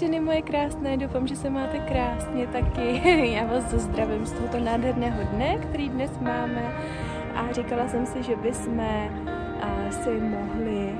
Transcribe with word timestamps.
ženy 0.00 0.20
moje 0.20 0.42
krásné, 0.42 0.96
doufám, 0.96 1.26
že 1.26 1.36
se 1.36 1.50
máte 1.50 1.78
krásně 1.78 2.46
taky. 2.46 3.00
Já 3.34 3.44
vás 3.44 3.64
zdravím 3.64 4.26
z 4.26 4.32
tohoto 4.32 4.60
nádherného 4.60 5.24
dne, 5.24 5.58
který 5.58 5.88
dnes 5.88 6.10
máme. 6.20 6.74
A 7.34 7.52
říkala 7.52 7.88
jsem 7.88 8.06
si, 8.06 8.22
že 8.22 8.36
bychom 8.36 8.80
si 9.90 10.20
mohli 10.20 10.94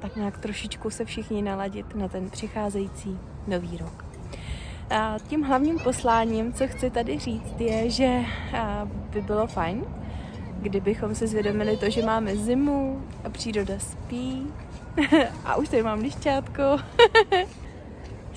tak 0.00 0.16
nějak 0.16 0.38
trošičku 0.38 0.90
se 0.90 1.04
všichni 1.04 1.42
naladit 1.42 1.94
na 1.94 2.08
ten 2.08 2.30
přicházející 2.30 3.18
nový 3.46 3.76
rok. 3.76 4.04
A 4.90 5.16
tím 5.28 5.42
hlavním 5.42 5.78
posláním, 5.78 6.52
co 6.52 6.68
chci 6.68 6.90
tady 6.90 7.18
říct, 7.18 7.60
je, 7.60 7.90
že 7.90 8.20
by 9.10 9.20
bylo 9.20 9.46
fajn, 9.46 9.84
kdybychom 10.58 11.14
si 11.14 11.26
zvědomili 11.26 11.76
to, 11.76 11.90
že 11.90 12.06
máme 12.06 12.36
zimu 12.36 13.02
a 13.24 13.30
příroda 13.30 13.74
spí 13.78 14.46
a 15.44 15.56
už 15.56 15.68
tady 15.68 15.82
mám 15.82 16.00
lišťátko. 16.00 16.62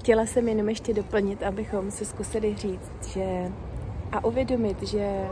Chtěla 0.03 0.25
jsem 0.25 0.47
jenom 0.47 0.69
ještě 0.69 0.93
doplnit, 0.93 1.43
abychom 1.43 1.91
si 1.91 2.05
zkusili 2.05 2.55
říct, 2.55 2.91
že 3.07 3.51
a 4.11 4.25
uvědomit, 4.25 4.83
že 4.83 5.27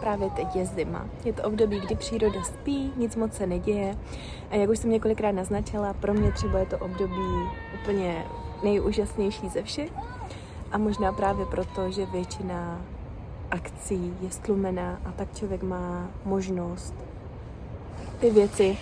právě 0.00 0.30
teď 0.30 0.56
je 0.56 0.66
zima. 0.66 1.06
Je 1.24 1.32
to 1.32 1.42
období, 1.42 1.80
kdy 1.80 1.94
příroda 1.94 2.42
spí, 2.42 2.92
nic 2.96 3.16
moc 3.16 3.34
se 3.34 3.46
neděje. 3.46 3.96
A 4.50 4.56
jak 4.56 4.70
už 4.70 4.78
jsem 4.78 4.90
několikrát 4.90 5.32
naznačila, 5.32 5.92
pro 5.94 6.14
mě 6.14 6.32
třeba 6.32 6.58
je 6.58 6.66
to 6.66 6.78
období 6.78 7.48
úplně 7.82 8.24
nejúžasnější 8.64 9.48
ze 9.48 9.62
všech. 9.62 9.90
A 10.72 10.78
možná 10.78 11.12
právě 11.12 11.46
proto, 11.46 11.90
že 11.90 12.06
většina 12.06 12.80
akcí 13.50 14.14
je 14.20 14.30
stlumená 14.30 15.00
a 15.04 15.12
tak 15.12 15.36
člověk 15.36 15.62
má 15.62 16.10
možnost 16.24 16.94
ty 18.20 18.30
věci 18.30 18.78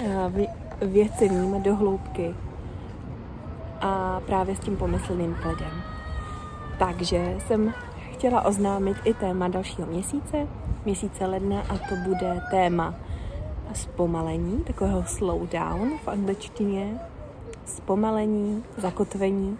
eh, 0.00 0.46
věci 0.86 1.28
vnímat 1.28 1.62
do 1.62 1.76
hloubky 1.76 2.34
a 3.80 4.20
právě 4.26 4.56
s 4.56 4.60
tím 4.60 4.76
pomyslným 4.76 5.36
kledem. 5.42 5.82
Takže 6.78 7.36
jsem 7.38 7.74
chtěla 8.12 8.42
oznámit 8.42 8.96
i 9.04 9.14
téma 9.14 9.48
dalšího 9.48 9.86
měsíce, 9.86 10.48
měsíce 10.84 11.26
ledna 11.26 11.60
a 11.60 11.78
to 11.78 11.96
bude 12.08 12.40
téma 12.50 12.94
zpomalení, 13.74 14.64
takového 14.64 15.04
slow 15.06 15.48
down 15.48 15.98
v 16.04 16.08
angličtině, 16.08 17.00
zpomalení, 17.64 18.64
zakotvení 18.76 19.58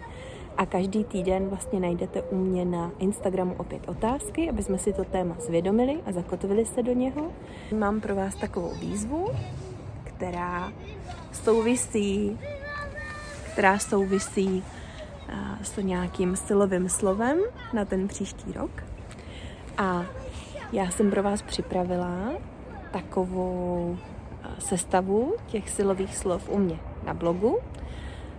a 0.57 0.65
každý 0.65 1.03
týden 1.03 1.47
vlastně 1.47 1.79
najdete 1.79 2.21
u 2.21 2.35
mě 2.35 2.65
na 2.65 2.91
Instagramu 2.99 3.55
opět 3.57 3.89
otázky, 3.89 4.49
aby 4.49 4.63
jsme 4.63 4.77
si 4.77 4.93
to 4.93 5.03
téma 5.03 5.35
zvědomili 5.39 5.99
a 6.05 6.11
zakotvili 6.11 6.65
se 6.65 6.83
do 6.83 6.93
něho. 6.93 7.31
Mám 7.77 8.01
pro 8.01 8.15
vás 8.15 8.35
takovou 8.35 8.71
výzvu, 8.79 9.27
která 10.03 10.71
souvisí, 11.31 12.37
která 13.57 13.79
souvisí 13.79 14.63
s 15.61 15.77
nějakým 15.81 16.35
silovým 16.35 16.89
slovem 16.89 17.37
na 17.73 17.85
ten 17.85 18.07
příští 18.07 18.51
rok. 18.51 18.83
A 19.77 20.05
já 20.71 20.91
jsem 20.91 21.11
pro 21.11 21.23
vás 21.23 21.41
připravila 21.41 22.29
takovou 22.91 23.97
sestavu 24.59 25.35
těch 25.47 25.69
silových 25.69 26.17
slov 26.17 26.49
u 26.49 26.57
mě 26.57 26.79
na 27.03 27.13
blogu. 27.13 27.59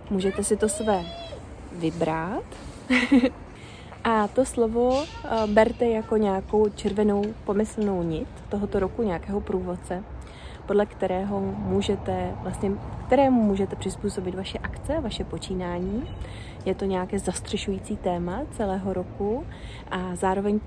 Můžete 0.09 0.43
si 0.43 0.57
to 0.57 0.69
své 0.69 1.05
vybrat. 1.71 2.43
A 4.03 4.27
to 4.27 4.45
slovo 4.45 5.05
berte 5.45 5.87
jako 5.87 6.17
nějakou 6.17 6.69
červenou 6.69 7.23
pomyslnou 7.45 8.03
nit 8.03 8.27
tohoto 8.49 8.79
roku, 8.79 9.03
nějakého 9.03 9.41
průvodce, 9.41 10.03
podle 10.69 10.85
kterého 10.85 11.39
můžete 11.57 12.31
vlastně, 12.41 12.71
kterému 13.07 13.43
můžete 13.43 13.75
přizpůsobit 13.75 14.35
vaše 14.35 14.57
akce, 14.57 15.01
vaše 15.01 15.23
počínání 15.23 16.09
je 16.65 16.75
to 16.75 16.85
nějaké 16.85 17.19
zastřešující 17.19 17.97
téma 17.97 18.41
celého 18.51 18.93
roku 18.93 19.45
a 19.91 20.15
zároveň 20.15 20.59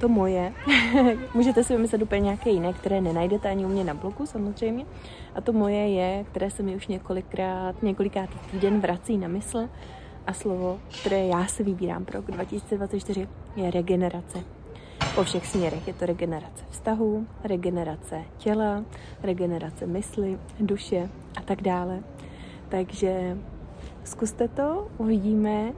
to 0.00 0.08
moje, 0.08 0.52
můžete 1.34 1.64
si 1.64 1.76
vymyslet 1.76 2.02
úplně 2.02 2.20
nějaké 2.20 2.50
jiné, 2.50 2.72
které 2.72 3.00
nenajdete 3.00 3.50
ani 3.50 3.64
u 3.64 3.68
mě 3.68 3.84
na 3.84 3.94
blogu 3.94 4.26
samozřejmě. 4.26 4.86
A 5.34 5.40
to 5.40 5.52
moje 5.52 5.88
je, 5.88 6.24
které 6.24 6.50
se 6.50 6.62
mi 6.62 6.76
už 6.76 6.86
několikrát, 6.86 7.82
několikrát 7.82 8.30
týden 8.50 8.80
vrací 8.80 9.18
na 9.18 9.28
mysl 9.28 9.68
a 10.26 10.32
slovo, 10.32 10.78
které 11.00 11.26
já 11.26 11.46
si 11.46 11.62
vybírám 11.62 12.04
pro 12.04 12.20
rok 12.20 12.30
2024, 12.30 13.28
je 13.56 13.70
regenerace. 13.70 14.57
Po 15.18 15.24
všech 15.24 15.46
směrech 15.46 15.88
je 15.88 15.94
to 15.94 16.06
regenerace 16.06 16.64
vztahu, 16.70 17.26
regenerace 17.44 18.24
těla, 18.36 18.84
regenerace 19.22 19.86
mysli, 19.86 20.38
duše 20.60 21.08
a 21.36 21.42
tak 21.42 21.62
dále. 21.62 22.02
Takže 22.68 23.36
Zkuste 24.04 24.48
to, 24.48 24.88
uvidíme 24.98 25.72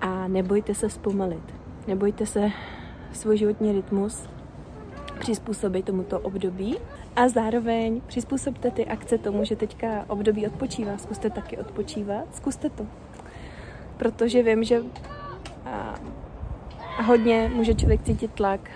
a 0.00 0.28
nebojte 0.28 0.74
se 0.74 0.90
zpomalit. 0.90 1.54
Nebojte 1.86 2.26
se 2.26 2.50
svůj 3.12 3.38
životní 3.38 3.72
rytmus 3.72 4.28
přizpůsobit 5.18 5.84
tomuto 5.84 6.20
období 6.20 6.76
a 7.16 7.28
zároveň 7.28 8.00
přizpůsobte 8.06 8.70
ty 8.70 8.86
akce 8.86 9.18
tomu, 9.18 9.44
že 9.44 9.56
teďka 9.56 10.04
období 10.08 10.46
odpočívá. 10.46 10.98
Zkuste 10.98 11.30
taky 11.30 11.58
odpočívat, 11.58 12.36
zkuste 12.36 12.70
to. 12.70 12.86
Protože 13.96 14.42
vím, 14.42 14.64
že 14.64 14.82
hodně 17.02 17.50
může 17.54 17.74
člověk 17.74 18.02
cítit 18.02 18.30
tlak 18.32 18.70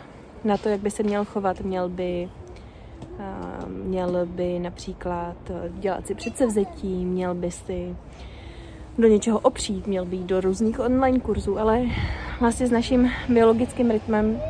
na 0.45 0.56
to, 0.56 0.69
jak 0.69 0.81
by 0.81 0.91
se 0.91 1.03
měl 1.03 1.25
chovat. 1.25 1.61
Měl 1.61 1.89
by, 1.89 2.29
a, 3.19 3.59
měl 3.67 4.27
by 4.27 4.59
například 4.59 5.37
dělat 5.71 6.06
si 6.06 6.15
předsevzetí, 6.15 7.05
měl 7.05 7.34
by 7.34 7.51
si 7.51 7.97
do 8.99 9.09
něčeho 9.09 9.39
opřít, 9.39 9.87
měl 9.87 10.05
být 10.05 10.23
do 10.23 10.41
různých 10.41 10.81
online 10.81 11.21
kurzů, 11.21 11.59
ale 11.59 11.83
vlastně 12.41 12.67
s 12.67 12.71
naším 12.71 13.11
biologickým 13.29 13.91
rytmem 13.91 14.41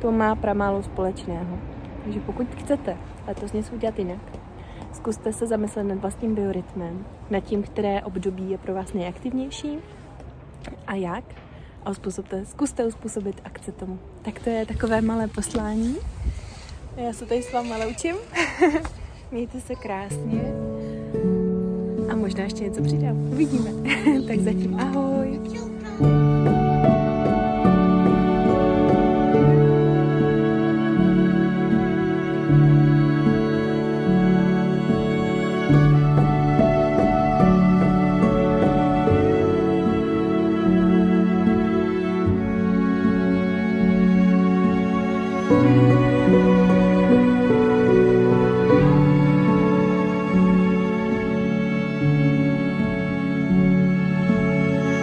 to 0.00 0.12
má 0.12 0.34
pramálo 0.34 0.82
společného. 0.82 1.58
Takže 2.04 2.20
pokud 2.20 2.46
chcete 2.54 2.96
letos 3.28 3.52
něco 3.52 3.74
udělat 3.74 3.98
jinak, 3.98 4.18
zkuste 4.92 5.32
se 5.32 5.46
zamyslet 5.46 5.84
nad 5.84 5.98
vlastním 5.98 6.34
biorytmem, 6.34 7.06
nad 7.30 7.40
tím, 7.40 7.62
které 7.62 8.02
období 8.02 8.50
je 8.50 8.58
pro 8.58 8.74
vás 8.74 8.92
nejaktivnější 8.92 9.78
a 10.86 10.94
jak. 10.94 11.24
A 11.84 11.90
uspůsobte, 11.90 12.46
zkuste 12.46 12.84
uspůsobit 12.84 13.40
akce 13.44 13.72
tomu. 13.72 13.98
Tak 14.22 14.40
to 14.40 14.50
je 14.50 14.66
takové 14.66 15.00
malé 15.00 15.28
poslání. 15.28 15.96
Já 16.96 17.12
se 17.12 17.26
tady 17.26 17.42
s 17.42 17.52
váma 17.52 17.76
loučím. 17.76 18.16
Mějte 19.30 19.60
se 19.60 19.74
krásně 19.74 20.42
a 22.12 22.16
možná 22.16 22.44
ještě 22.44 22.64
něco 22.64 22.82
přidám. 22.82 23.32
Uvidíme. 23.32 23.70
tak 24.26 24.40
zatím 24.40 24.80
ahoj. 24.80 25.21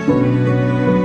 Música 0.10 0.99